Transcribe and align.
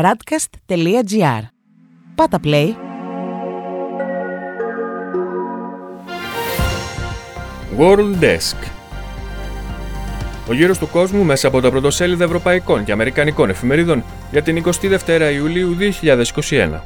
radcast.gr. 0.00 1.42
Πάτα 2.14 2.40
play. 2.44 2.68
World 7.78 8.20
Desk 8.20 8.56
Ο 10.48 10.52
γύρος 10.52 10.78
του 10.78 10.88
κόσμου 10.88 11.24
μέσα 11.24 11.48
από 11.48 11.60
τα 11.60 11.70
πρωτοσέλιδα 11.70 12.24
ευρωπαϊκών 12.24 12.84
και 12.84 12.92
αμερικανικών 12.92 13.50
εφημερίδων 13.50 14.04
για 14.30 14.42
την 14.42 14.64
22η 14.64 15.32
Ιουλίου 15.34 15.76
2021. 16.50 16.80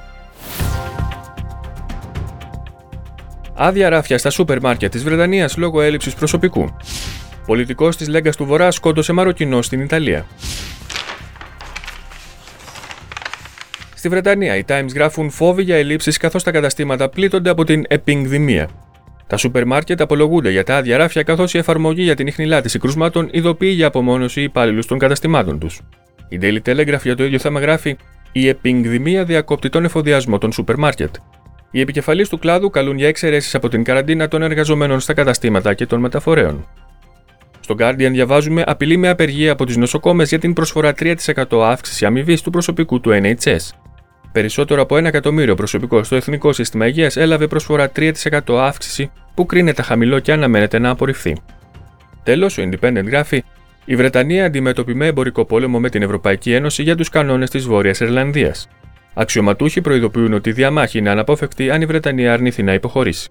Άδεια 3.55 3.89
ράφια 3.89 4.19
στα 4.19 4.31
σούπερ 4.31 4.61
μάρκετ 4.61 4.91
της 4.91 5.05
Βρετανίας 5.05 5.57
λόγω 5.57 5.81
έλλειψης 5.81 6.15
προσωπικού. 6.15 6.77
Πολιτικός 7.47 7.97
της 7.97 8.09
Λέγκας 8.09 8.37
του 8.37 8.45
Βορρά 8.45 8.71
σκότωσε 8.71 9.13
Μαροκινό 9.13 9.63
στην 9.63 9.81
Ιταλία. 9.81 10.27
Στη 14.07 14.15
Βρετανία, 14.15 14.57
οι 14.57 14.63
Times 14.69 14.95
γράφουν 14.95 15.31
φόβοι 15.31 15.63
για 15.63 15.77
ελλείψεις 15.77 16.17
καθώς 16.17 16.43
τα 16.43 16.51
καταστήματα 16.51 17.09
πλήττονται 17.09 17.51
από 17.51 17.65
την 17.65 17.85
επινδημία. 17.89 18.69
Τα 19.27 19.37
σούπερ 19.37 19.67
μάρκετ 19.67 20.01
απολογούνται 20.01 20.51
για 20.51 20.65
τα 20.65 20.77
άδεια 20.77 20.97
ράφια 20.97 21.23
καθώς 21.23 21.55
η 21.55 21.59
εφαρμογή 21.59 22.03
για 22.03 22.15
την 22.15 22.27
ιχνηλάτηση 22.27 22.79
κρούσματων 22.79 23.29
ειδοποιεί 23.33 23.73
για 23.75 23.87
απομόνωση 23.87 24.43
υπάλληλους 24.43 24.87
των 24.87 24.99
καταστημάτων 24.99 25.59
τους. 25.59 25.81
Η 26.29 26.39
Daily 26.43 26.59
Telegraph 26.67 27.03
για 27.03 27.17
το 27.17 27.25
ίδιο 27.25 27.39
θέμα 27.39 27.61
γράφει: 27.61 27.97
Η 28.33 28.49
επινδημία 28.49 29.25
διακόπτει 29.25 29.69
τον 29.69 29.85
εφοδιασμό 29.85 30.39
των 30.39 30.53
σούπερ 30.53 30.77
μάρκετ. 30.77 31.15
Οι 31.71 31.81
επικεφαλεί 31.81 32.29
του 32.29 32.39
κλάδου 32.39 32.71
καλούν 32.71 32.97
για 32.97 33.09
εξαιρέσεις 33.09 33.55
από 33.55 33.69
την 33.69 33.85
καραντίνα 33.85 34.29
των 34.29 34.43
εργαζομένων 34.43 35.01
στα 35.01 35.15
καταστήματα 35.15 35.75
και 35.75 35.87
των 35.87 36.01
μεταφορέων. 36.01 36.67
Στο 37.61 37.75
Guardian 37.79 38.11
διαβάζουμε 38.11 38.63
απειλή 38.67 38.97
με 38.97 39.09
απεργία 39.09 39.53
από 39.53 39.65
τις 39.65 39.77
νοσοκόμες 39.77 40.29
για 40.29 40.39
την 40.39 40.53
προσφορά 40.53 40.93
3% 40.99 41.15
αύξηση 41.63 42.07
αμοιβής 42.07 42.43
του 42.43 42.51
προσωπικού 42.51 43.01
του 43.01 43.11
NHS. 43.23 43.86
Περισσότερο 44.37 44.83
από 44.83 44.97
1 44.97 45.05
εκατομμύριο 45.05 45.55
προσωπικό 45.55 46.03
στο 46.03 46.17
Εθνικό 46.17 46.53
Σύστημα 46.53 46.87
Υγείας 46.87 47.17
έλαβε 47.17 47.47
προσφορά 47.47 47.93
3% 47.97 48.13
αύξηση 48.49 49.11
που 49.35 49.47
κρίνεται 49.47 49.83
χαμηλό 49.83 50.19
και 50.19 50.33
αναμένεται 50.33 50.79
να 50.79 50.91
απορριφθεί. 50.91 51.37
Τέλος, 52.23 52.59
ο 52.59 52.63
Independent 52.63 53.05
γράφει: 53.07 53.45
Η 53.85 53.97
Βρετανία 53.97 54.45
αντιμετωπεί 54.45 54.95
με 54.95 55.07
εμπορικό 55.07 55.45
πόλεμο 55.45 55.81
με 55.81 55.91
την 55.91 56.03
Ευρωπαϊκή 56.03 56.53
Ένωση 56.53 56.83
για 56.83 56.97
τους 56.97 57.09
κανόνες 57.09 57.51
της 57.51 57.67
Βόρειας 57.67 58.01
Ιρλανδίας. 58.01 58.69
Αξιωματούχοι 59.15 59.81
προειδοποιούν 59.81 60.33
ότι 60.33 60.49
η 60.49 60.53
διαμάχη 60.53 60.99
είναι 60.99 61.11
αναπόφευκτη 61.11 61.71
αν 61.71 61.83
η 61.83 61.87
Βρετανία 61.87 62.33
αρνηθεί 62.33 62.63
να 62.63 62.73
υποχωρήσει. 62.73 63.29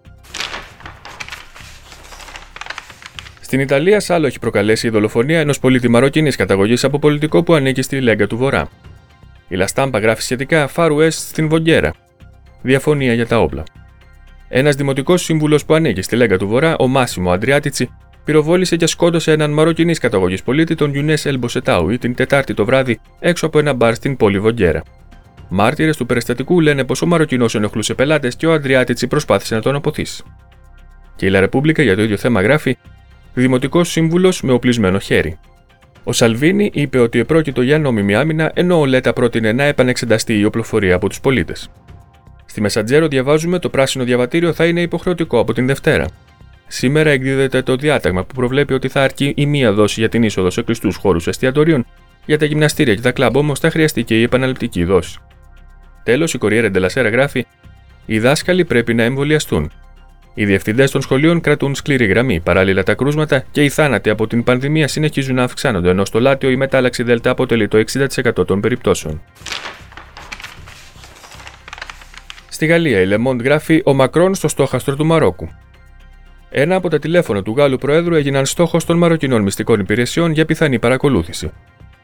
Στην 3.42 3.59
Ιταλία, 3.59 4.00
σάλο 4.00 4.28
έχει 4.28 4.39
προκαλέσει 4.39 4.88
η 4.88 4.89
δολοφονία 4.89 5.39
ενός 5.39 5.59
πολίτη 5.59 5.88
μαροκινή 5.88 6.31
καταγωγής 6.31 6.83
από 6.83 7.00
πολιτικό 7.00 7.44
που 7.44 7.53
ανήκει 7.53 7.81
στη 7.81 8.02
Λέγκα 8.02 8.28
του 8.28 8.38
Βορρά. 8.38 8.70
Η 9.56 9.58
Λαστάμπα 9.58 10.00
γράφει 10.00 10.22
σχετικά 10.22 10.70
Far 10.75 10.92
West 10.92 11.11
στην 11.11 11.50
Βογγέρα. 11.50 11.94
Διαφωνία 12.61 13.14
για 13.14 13.28
τα 13.28 13.39
όπλα. 13.39 13.64
Ένας 14.48 14.75
δημοτικός 14.75 15.23
σύμβουλος 15.23 15.66
που 15.66 15.73
ανήκει 15.73 16.02
στη 16.02 16.16
Λέγκα 16.16 16.38
του 16.38 16.48
Βορρά, 16.48 16.75
ο 16.80 16.88
Μάσιμο 16.88 17.31
Αντριάτιτσι, 17.31 17.89
πυροβόλησε 18.23 18.76
και 18.76 18.86
σκότωσε 18.86 19.31
έναν 19.31 19.52
μαροκινής 19.52 20.00
καταγωγής 20.00 20.44
πολίτη, 20.44 20.76
τον 20.76 20.92
Γιουνές 20.92 21.26
Ελμποσετάουι, 21.26 21.98
την 21.98 22.16
Τετάρτη 22.16 22.53
το 22.53 22.66
βράδυ 22.66 23.00
έξω 23.20 23.45
από 23.45 23.59
ένα 23.59 23.73
μπαρ 23.73 23.95
στην 23.95 24.17
πόλη 24.17 24.39
Βογγέρα. 24.39 24.83
Μάρτυρες 25.50 25.98
του 25.98 26.06
περιστατικού 26.06 26.61
λένε 26.61 26.83
πως 26.83 27.02
ο 27.02 27.06
Μαροκινός 27.06 27.56
ενοχλούσε 27.56 27.94
πελάτες 27.94 28.36
και 28.36 28.48
ο 28.48 28.53
Αντριάτιτσι 28.53 29.08
προσπάθησε 29.08 29.56
να 29.56 29.61
τον 29.61 29.76
αποθήσει. 29.76 30.23
Και 31.16 31.26
η 31.26 31.30
Λα 31.30 31.39
Ρεπούμπλικα 31.39 31.83
για 31.83 31.95
το 31.95 32.02
ίδιο 32.02 32.17
θέμα 32.17 32.42
γράφει 32.42 32.78
Δημοτικός 33.33 33.89
σύμβουλος 33.89 34.42
με 34.42 34.52
οπλισμένο 34.52 35.00
χέρι. 35.00 35.38
Ο 36.08 36.11
Σαλβίνη 36.11 36.70
είπε 36.73 37.00
ότι 37.00 37.20
επρόκειτο 37.20 37.61
για 37.61 37.80
νόμιμη 37.80 38.16
άμυνα, 38.16 38.52
ενώ 38.53 38.80
ο 38.80 38.86
Λέτα 38.86 39.14
πρότεινε 39.14 39.52
να 39.52 39.64
επανεξεταστεί 39.64 40.39
η 40.39 40.45
οπλοφορία 40.45 40.95
από 40.95 41.09
τους 41.09 41.20
πολίτες. 41.20 41.70
Στη 42.45 42.61
Μεσαντζέρο 42.61 43.08
διαβάζουμε 43.08 43.59
το 43.59 43.70
πράσινο 43.70 44.03
διαβατήριο 44.03 44.53
θα 44.53 44.66
είναι 44.66 44.81
υποχρεωτικό 44.81 45.39
από 45.39 45.53
την 45.53 45.67
Δευτέρα. 45.67 46.08
Σήμερα 46.67 47.09
εκδίδεται 47.09 47.61
το 47.61 47.76
διάταγμα 47.76 48.23
που 48.23 48.33
προβλέπει 48.36 48.73
ότι 48.73 48.88
θα 48.88 49.02
αρκεί 49.04 49.33
η 49.38 49.45
μία 49.45 49.73
δόση 49.73 49.99
για 49.99 50.10
την 50.10 50.23
είσοδο 50.23 50.49
σε 50.49 50.61
κλειστούς 50.61 50.95
χώρους 50.95 51.27
εστιατορίων, 51.27 51.86
για 52.26 52.37
τα 52.37 52.45
γυμναστήρια 52.45 52.95
και 52.95 53.02
τα 53.02 53.11
κλαμπ 53.11 53.36
όμως 53.36 53.60
θα 53.60 53.70
χρειαστεί 53.70 54.04
και 54.04 54.20
η 54.20 54.23
επαναληπτική 54.23 54.83
δόση. 54.83 55.17
Τέλος, 56.04 56.33
η 56.33 56.37
Κοριέρα 56.37 56.72
Ντελασέρα 56.72 57.10
γράφει: 57.10 57.45
Οι 58.05 58.20
δάσκαλοι 58.20 58.66
πρέπει 58.66 58.93
να 58.93 59.04
εμβολιαστούν. 59.04 59.72
Οι 60.38 60.46
διευθυντές 60.46 60.92
των 60.92 61.02
σχολείων 61.02 61.42
κρατούν 61.42 61.76
σκληρή 61.76 62.06
γραμμή. 62.06 62.40
Παράλληλα, 62.40 62.84
τα 62.84 62.94
κρούσματα 62.94 63.44
και 63.52 63.64
οι 63.64 63.70
θάνατοι 63.70 64.10
από 64.10 64.28
την 64.28 64.44
πανδημία 64.44 64.88
συνεχίζουν 64.88 65.36
να 65.36 65.44
αυξάνονται, 65.44 65.90
ενώ 65.90 66.06
στο 66.06 66.20
Λάτιο 66.20 66.50
η 66.50 66.56
μετάλλαξη 66.56 67.04
Δέλτα 67.04 67.30
αποτελεί 67.30 67.68
το 67.68 67.78
60% 67.78 68.46
των 68.46 68.62
περιπτώσεων. 68.62 69.22
Στη 72.50 72.66
Γαλλία, 72.66 73.02
η 73.02 73.06
Λεμόντ 73.06 73.42
γράφει 73.42 73.82
Ο 73.86 73.94
Μακρόν 73.94 74.36
στο 74.36 74.48
στόχαστρο 74.48 74.96
του 74.96 75.06
Μαρόκου. 75.06 75.50
Ένα 76.50 76.76
από 76.76 76.90
τα 76.90 77.00
τηλέφωνα 77.00 77.44
του 77.44 77.54
Γάλλου 77.58 77.78
Προέδρου 77.78 78.16
έγιναν 78.16 78.46
στόχος 78.46 78.86
των 78.86 78.98
Μαροκινών 78.98 79.42
μυστικών 79.42 79.80
υπηρεσιών 79.80 80.32
για 80.32 80.46
πιθανή 80.46 80.80
παρακολούθηση. 80.80 81.52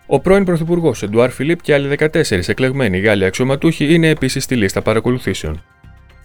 Ο 0.06 0.20
πρώην 0.20 0.44
Πρωθυπουργός 0.44 1.04
Εντουάρ 1.04 1.30
Φιλίπ 1.30 1.62
και 1.62 1.74
άλλοι 1.74 1.96
14 2.00 2.48
εκλεγμένοι 2.48 3.00
Γάλλοι 3.00 3.26
αξιωματούχοι 3.26 3.94
είναι 3.94 4.10
επίσης 4.10 4.44
στη 4.44 4.56
λίστα 4.56 4.82
παρακολουθήσεων. 4.82 5.64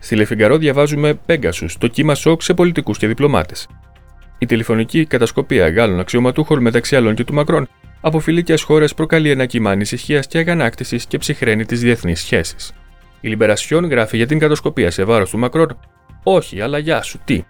Στη 0.07 0.17
Λεφιγκαρό 0.17 0.57
διαβάζουμε 0.57 1.19
Pegasus, 1.27 1.71
το 1.79 1.87
κύμα 1.87 2.15
σοκ 2.15 2.43
σε 2.43 2.55
πολιτικούς 2.55 2.99
και 2.99 3.07
διπλωμάτες. 3.07 3.69
Η 4.39 4.47
τηλεφωνική 4.47 5.07
κατασκοπία 5.07 5.69
Γάλλων 5.69 6.01
αξιωματούχων 6.01 6.63
μεταξύ 6.63 6.97
άλλων 6.97 7.15
και 7.15 7.25
του 7.25 7.35
Μακρόν 7.35 7.69
από 8.01 8.21
φιλικέ 8.21 8.55
χώρες 8.59 8.95
προκαλεί 8.95 9.31
ένα 9.31 9.47
κύμα 9.47 9.71
ανησυχίας 9.71 10.27
και 10.27 10.39
αγανάκτησης 10.39 11.07
και 11.07 11.19
ψυχραίνει 11.19 11.65
τις 11.65 11.81
διεθνείς 11.81 12.21
σχέσεις. 12.21 12.73
Η 13.21 13.29
Λιμπερασιόν 13.29 13.85
γράφει 13.85 14.17
για 14.17 14.27
την 14.27 14.39
κατασκοπία 14.39 14.91
σε 14.91 15.05
βάρος 15.05 15.31
του 15.31 15.39
Μακρόν: 15.39 15.79
Όχι, 16.23 16.61
αλλά 16.61 16.79
γεια 16.79 17.03
σου, 17.03 17.21
τι. 17.25 17.45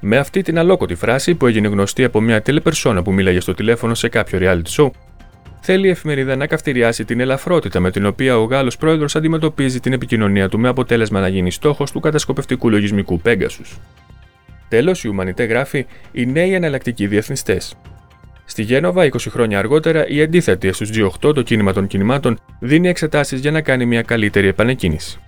Με 0.00 0.16
αυτή 0.16 0.42
την 0.42 0.58
αλόκοτη 0.58 0.94
φράση 0.94 1.34
που 1.34 1.46
έγινε 1.46 1.68
γνωστή 1.68 2.04
από 2.04 2.20
μια 2.20 2.42
τηλεπερσόνα 2.42 3.02
που 3.02 3.12
μίλαγε 3.12 3.40
στο 3.40 3.54
τηλέφωνο 3.54 3.94
σε 3.94 4.08
κάποιο 4.08 4.38
reality 4.42 4.76
show, 4.76 4.90
θέλει 5.64 5.86
η 5.86 5.90
εφημερίδα 5.90 6.36
να 6.36 6.46
καυτηριάσει 6.46 7.04
την 7.04 7.20
ελαφρότητα 7.20 7.80
με 7.80 7.90
την 7.90 8.06
οποία 8.06 8.38
ο 8.38 8.44
Γάλλος 8.44 8.76
πρόεδρος 8.76 9.16
αντιμετωπίζει 9.16 9.80
την 9.80 9.92
επικοινωνία 9.92 10.48
του 10.48 10.58
με 10.58 10.68
αποτέλεσμα 10.68 11.20
να 11.20 11.28
γίνει 11.28 11.50
στόχος 11.50 11.90
του 11.90 12.00
κατασκοπευτικού 12.00 12.70
λογισμικού 12.70 13.20
Πέγκασου. 13.20 13.62
Τέλος, 14.68 15.04
η 15.04 15.08
Ουμανιτέ 15.08 15.44
γράφει 15.44 15.86
οι 16.12 16.26
νέοι 16.26 16.54
εναλλακτικοί 16.54 17.06
διεθνιστές. 17.06 17.74
Στη 18.44 18.62
Γένοβα, 18.62 19.04
20 19.04 19.10
χρόνια 19.28 19.58
αργότερα, 19.58 20.08
η 20.08 20.22
αντίθετη 20.22 20.72
στους 20.72 20.90
G8, 20.94 21.34
το 21.34 21.42
κίνημα 21.42 21.72
των 21.72 21.86
κινημάτων, 21.86 22.38
δίνει 22.60 22.88
εξετάσεις 22.88 23.40
για 23.40 23.50
να 23.50 23.60
κάνει 23.60 23.86
μια 23.86 24.02
καλύτερη 24.02 24.46
επανεκκίνηση. 24.46 25.20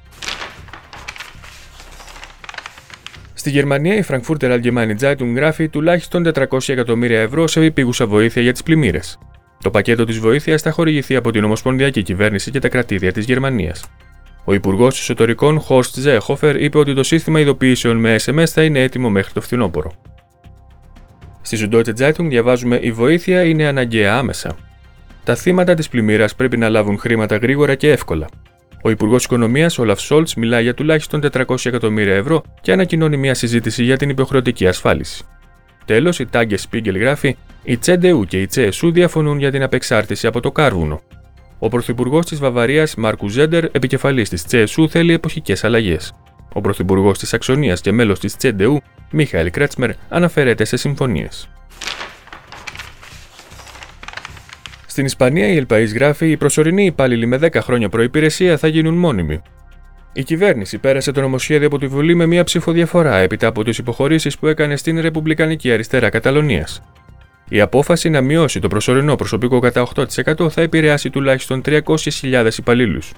Στη 3.35 3.51
Γερμανία, 3.51 3.95
η 3.95 4.03
Frankfurter 4.09 4.61
Allgemeine 4.61 4.97
Zeitung 5.01 5.33
γράφει 5.35 5.69
τουλάχιστον 5.69 6.31
400 6.35 6.59
εκατομμύρια 6.67 7.21
ευρώ 7.21 7.47
σε 7.47 7.61
επίγουσα 7.61 8.07
βοήθεια 8.07 8.43
για 8.43 8.53
τις 8.53 8.63
πλημμύρες. 8.63 9.19
Το 9.65 9.71
πακέτο 9.71 10.05
της 10.05 10.19
βοήθειας 10.19 10.63
θα 10.63 10.71
χορηγηθεί 10.71 11.17
από 11.17 11.31
την 11.31 11.45
Ομοσπονδιακή 11.45 12.03
Κυβέρνηση 12.03 12.51
και 12.51 12.59
τα 12.59 12.69
κρατήδια 12.69 13.13
της 13.13 13.25
Γερμανίας. 13.25 13.85
Ο 14.45 14.55
Υπουργός 14.55 15.01
Εσωτερικών 15.01 15.63
Horst 15.69 16.05
Seehofer 16.05 16.57
είπε 16.59 16.79
ότι 16.79 16.95
το 16.95 17.03
σύστημα 17.03 17.41
ειδοποιήσεων 17.41 17.97
με 17.97 18.17
SMS 18.25 18.47
θα 18.47 18.63
είναι 18.63 18.83
έτοιμο 18.83 19.11
μέχρι 19.11 19.33
το 19.33 19.41
φθινόπωρο. 19.41 19.93
Στη 21.43 21.59
Süddeutsche 21.61 21.95
Zeitung 21.99 22.27
διαβάζουμε: 22.29 22.79
Η 22.83 22.93
βοήθεια 22.93 23.45
είναι 23.45 23.67
αναγκαία 23.67 24.17
άμεσα. 24.17 24.57
Τα 25.25 25.35
θύματα 25.35 25.75
της 25.75 25.89
πλημμύρας 25.89 26.35
πρέπει 26.35 26.57
να 26.57 26.69
λάβουν 26.69 26.99
χρήματα 26.99 27.37
γρήγορα 27.37 27.75
και 27.75 27.91
εύκολα. 27.91 28.27
Ο 28.83 28.91
Υπουργός 28.91 29.25
Οικονομίας 29.25 29.79
Όλαφ 29.79 30.01
Σολτς 30.01 30.29
μιλάει 30.37 30.63
για 30.63 30.75
τουλάχιστον 30.75 31.23
400 31.33 31.67
εκατομμύρια 31.67 32.15
ευρώ 32.15 32.43
και 32.61 32.73
ανακοινώνει 32.73 33.17
μια 33.17 33.35
συζήτηση 33.35 33.85
για 33.85 33.97
την 33.97 34.09
υποχρεωτική 34.09 34.67
ασφάλιση. 34.67 35.25
Τέλος, 35.85 36.19
η 36.19 36.27
Tagesspiegel 36.27 36.99
γράφει: 36.99 37.37
Η 37.67 37.77
CDU 37.77 38.25
και 38.25 38.41
η 38.41 38.47
CSU 38.47 38.93
διαφωνούν 38.93 39.39
για 39.39 39.51
την 39.51 39.63
απεξάρτηση 39.63 40.27
από 40.27 40.41
το 40.41 40.53
κάρβουνο. 40.53 41.01
Ο 41.59 41.69
Πρωθυπουργός 41.69 42.27
της 42.27 42.39
Βαβαρίας, 42.39 42.95
Μάρκου 42.95 43.29
Ζέντερ, 43.29 43.65
επικεφαλής 43.65 44.29
της 44.29 44.45
Τσέσου, 44.45 44.89
θέλει 44.89 45.13
εποχικές 45.13 45.65
αλλαγές. 45.65 46.13
Ο 46.53 46.61
Πρωθυπουργός 46.61 47.19
της 47.19 47.35
Αξονία 47.35 47.75
και 47.75 47.93
μέλος 47.93 48.19
της 48.19 48.37
Τσέντεου, 48.37 48.81
Μίχαελ 49.11 49.51
Κρέτσμερ, 49.51 49.91
αναφέρεται 50.09 50.65
σε 50.65 50.77
συμφωνίες. 50.77 51.49
Στην 54.87 55.05
Ισπανία, 55.05 55.47
η 55.49 55.57
Ελπαή 55.57 55.85
γράφει: 55.85 56.31
Οι 56.31 56.37
προσωρινοί 56.37 56.85
υπάλληλοι 56.85 57.27
με 57.27 57.39
10 57.43 57.61
χρόνια 57.61 57.89
προπηρεσία 57.89 58.57
θα 58.57 58.69
γίνουν 58.69 58.95
μόνιμοι. 58.95 59.43
Η 60.13 60.23
κυβέρνηση 60.23 60.79
πέρασε 60.79 61.13
το 61.13 61.21
νομοσχέδιο 61.21 61.67
από 61.67 61.79
τη 61.79 61.87
Βουλή 61.87 62.15
με 62.15 62.27
μία 62.27 62.45
ψηφοδιαφορά 62.45 63.17
έπειτα 63.17 63.47
από 63.47 63.65
τις 63.65 63.79
υποχωρήσεις 63.79 64.39
που 64.39 64.47
έκανε 64.47 64.77
στην 64.77 65.01
Ρεπουμπλικανική 65.01 65.73
Αριστερά 65.73 66.09
Καταλωνίας. 66.09 66.83
Η 67.49 67.61
απόφαση 67.61 68.11
να 68.11 68.21
μειώσει 68.21 68.61
το 68.61 68.69
προσωρινό 68.69 69.17
προσωπικό 69.17 69.59
κατά 69.59 69.87
8% 69.95 70.51
θα 70.51 70.61
επηρεάσει 70.61 71.11
τουλάχιστον 71.11 71.63
300.000 71.65 72.51
υπαλλήλους. 72.59 73.13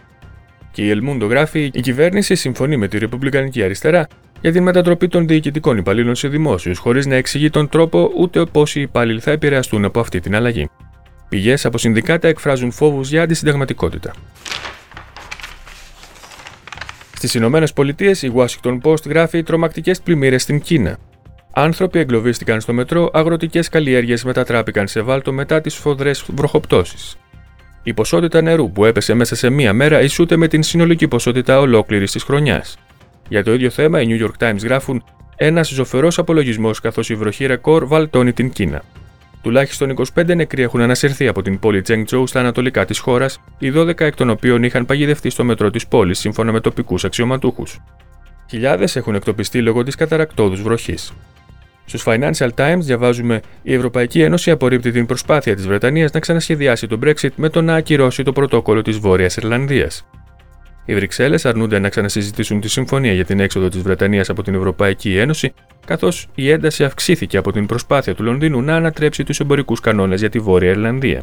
Και 0.72 0.82
η 0.82 0.90
Ελμούντο 0.90 1.26
γράφει: 1.26 1.70
Η 1.74 1.80
κυβέρνηση 1.80 2.34
συμφωνεί 2.34 2.76
με 2.76 2.88
τη 2.88 2.98
Ρεπουμπλικανική 2.98 3.62
Αριστερά 3.62 4.06
για 4.40 4.52
την 4.52 4.62
μετατροπή 4.62 5.08
των 5.08 5.26
διοικητικών 5.26 5.76
υπαλλήλων 5.76 6.14
σε 6.14 6.28
δημόσιους, 6.28 6.78
χωρίς 6.78 7.06
να 7.06 7.14
εξηγεί 7.14 7.50
τον 7.50 7.68
τρόπο 7.68 8.10
ούτε 8.16 8.44
πώ 8.52 8.62
οι 8.74 8.80
υπάλληλοι 8.80 9.20
θα 9.20 9.30
επηρεαστούν 9.30 9.84
από 9.84 10.00
αυτή 10.00 10.20
την 10.20 10.34
αλλαγή. 10.34 10.68
Πηγές 11.28 11.64
από 11.64 11.78
συνδικάτα 11.78 12.28
εκφράζουν 12.28 12.70
φόβους 12.70 13.08
για 13.10 13.22
αντισυνταγματικότητα. 13.22 14.12
Στις 17.16 17.34
Ηνωμένες 17.34 17.72
Πολιτείες, 17.72 18.22
η 18.22 18.32
Washington 18.34 18.80
Post 18.82 19.06
γράφει 19.06 19.42
τρομακτικές 19.42 20.00
πλημμύρες 20.00 20.42
στην 20.42 20.60
Κίνα. 20.60 20.98
Άνθρωποι 21.58 21.98
εγκλωβίστηκαν 21.98 22.60
στο 22.60 22.72
μετρό, 22.72 23.10
αγροτικές 23.12 23.68
καλλιέργειες 23.68 24.24
μετατράπηκαν 24.24 24.86
σε 24.86 25.00
βάλτο 25.00 25.32
μετά 25.32 25.60
τις 25.60 25.74
σφοδρέ 25.74 26.10
βροχοπτώσεις. 26.26 27.16
Η 27.82 27.94
ποσότητα 27.94 28.40
νερού 28.40 28.72
που 28.72 28.84
έπεσε 28.84 29.14
μέσα 29.14 29.34
σε 29.34 29.50
μία 29.50 29.72
μέρα 29.72 30.02
ισούται 30.02 30.36
με 30.36 30.48
την 30.48 30.62
συνολική 30.62 31.08
ποσότητα 31.08 31.60
ολόκληρης 31.60 32.10
της 32.12 32.22
χρονιάς. 32.22 32.78
Για 33.28 33.44
το 33.44 33.54
ίδιο 33.54 33.70
θέμα, 33.70 34.00
οι 34.00 34.06
New 34.08 34.24
York 34.24 34.48
Times 34.48 34.62
γράφουν 34.62 35.04
ένας 35.36 35.68
ζωφερός 35.68 36.18
απολογισμός 36.18 36.80
καθώς 36.80 37.10
η 37.10 37.14
βροχή 37.14 37.46
ρεκόρ 37.46 37.86
βαλτώνει 37.86 38.32
την 38.32 38.50
Κίνα. 38.50 38.82
Τουλάχιστον 39.42 39.90
25 39.90 40.34
νεκροί 40.34 40.62
έχουν 40.62 40.80
ανασυρθεί 40.80 41.28
από 41.28 41.42
την 41.42 41.58
πόλη 41.58 41.82
Τσέγκτσόου 41.82 42.26
στα 42.26 42.40
ανατολικά 42.40 42.84
της 42.84 42.98
χώρας, 42.98 43.40
οι 43.58 43.70
12 43.70 44.00
εκ 44.00 44.14
των 44.14 44.30
οποίων 44.30 44.62
είχαν 44.62 44.86
παγιδευτεί 44.86 45.30
στο 45.30 45.44
μετρό 45.44 45.70
της 45.70 45.86
πόλης 45.86 46.18
σύμφωνα 46.18 46.52
με 46.52 46.60
τοπικούς 46.60 47.04
αξιωματούχους. 47.04 47.80
Χιλιάδες 48.50 48.96
έχουν 48.96 49.14
εκτοπιστεί 49.14 49.62
λόγω 49.62 49.82
της 49.82 49.94
καταρακτόδους 49.94 50.62
βροχής. 50.62 51.12
Στους 51.86 52.04
Financial 52.06 52.48
Times 52.56 52.78
διαβάζουμε: 52.78 53.40
Η 53.62 53.74
Ευρωπαϊκή 53.74 54.22
Ένωση 54.22 54.50
απορρίπτει 54.50 54.90
την 54.90 55.06
προσπάθεια 55.06 55.54
της 55.56 55.66
Βρετανίας 55.66 56.12
να 56.12 56.20
ξανασχεδιάσει 56.20 56.86
το 56.86 56.98
Brexit 57.04 57.30
με 57.36 57.48
το 57.48 57.62
να 57.62 57.74
ακυρώσει 57.74 58.22
το 58.22 58.32
πρωτόκολλο 58.32 58.82
της 58.82 58.98
Βόρειας 58.98 59.36
Ιρλανδίας. 59.36 60.06
Οι 60.84 60.94
Βρυξέλλες 60.94 61.46
αρνούνται 61.46 61.78
να 61.78 61.88
ξανασυζητήσουν 61.88 62.60
τη 62.60 62.68
συμφωνία 62.68 63.12
για 63.12 63.24
την 63.24 63.40
έξοδο 63.40 63.68
της 63.68 63.82
Βρετανίας 63.82 64.28
από 64.28 64.42
την 64.42 64.54
Ευρωπαϊκή 64.54 65.16
Ένωση, 65.16 65.52
καθώς 65.86 66.28
η 66.34 66.50
ένταση 66.50 66.84
αυξήθηκε 66.84 67.36
από 67.36 67.52
την 67.52 67.66
προσπάθεια 67.66 68.14
του 68.14 68.22
Λονδίνου 68.22 68.62
να 68.62 68.76
ανατρέψει 68.76 69.24
τους 69.24 69.40
εμπορικούς 69.40 69.80
κανόνες 69.80 70.20
για 70.20 70.30
τη 70.30 70.38
Βόρεια 70.38 70.70
Ιρλανδία. 70.70 71.22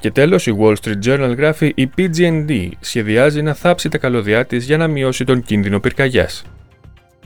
Και 0.00 0.10
τέλος, 0.10 0.46
η 0.46 0.56
Wall 0.60 0.74
Street 0.82 1.06
Journal 1.06 1.36
γράφει: 1.36 1.72
Η 1.76 1.90
PG&D 1.96 2.68
σχεδιάζει 2.80 3.42
να 3.42 3.54
θάψει 3.54 3.88
τα 3.88 3.98
καλωδιά 3.98 4.46
της 4.46 4.64
για 4.64 4.76
να 4.76 4.88
μειώσει 4.88 5.24
τον 5.24 5.42
κίνδυνο 5.42 5.80
πυρκαγιάς. 5.80 6.44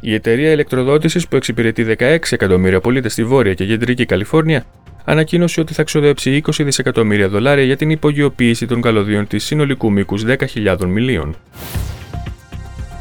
Η 0.01 0.15
εταιρεία 0.15 0.53
ηλεκτροδότησης 0.53 1.29
που 1.29 1.37
εξυπηρετεί 1.37 1.97
16 1.99 2.19
εκατομμύρια 2.31 2.81
πολίτες 2.81 3.13
στη 3.13 3.25
Βόρεια 3.25 3.55
και 3.55 3.67
Κεντρική 3.67 4.07
Καλιφόρνια 4.07 4.65
ανακοίνωσε 5.05 5.61
ότι 5.61 5.75
θα 5.75 5.83
ξοδέψει 5.83 6.43
20 6.47 6.51
δισεκατομμύρια 6.59 7.29
δολάρια 7.29 7.65
για 7.65 7.77
την 7.77 7.91
υπογειοποίηση 7.91 8.67
των 8.67 8.81
καλωδίων 8.81 9.27
της 9.27 9.45
συνολικού 9.45 9.93
μήκους 9.93 10.25
10.000 10.27 10.77
μιλίων. 10.87 11.37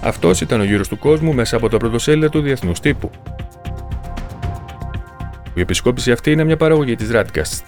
Αυτός 0.01 0.41
ήταν 0.41 0.59
ο 0.59 0.63
γύρος 0.63 0.87
του 0.87 0.97
κόσμου 0.97 1.33
μέσα 1.33 1.55
από 1.55 1.69
τα 1.69 1.77
πρωτοσέλιδα 1.77 2.29
του 2.29 2.41
Διεθνούς 2.41 2.79
Τύπου. 2.79 3.11
Η 5.53 5.61
επισκόπηση 5.61 6.11
αυτή 6.11 6.31
είναι 6.31 6.43
μια 6.43 6.57
παραγωγή 6.57 6.95
της 6.95 7.09
Radcast. 7.13 7.61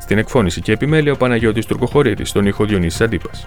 Στην 0.00 0.18
εκφώνηση 0.18 0.60
και 0.60 0.72
επιμέλεια 0.72 1.12
ο 1.12 1.16
Παναγιώτης 1.16 1.66
Τουρκοχωρήτης, 1.66 2.28
στον 2.28 2.46
ήχο 2.46 2.64
Διονύσης 2.64 3.00
Αντίπας. 3.00 3.46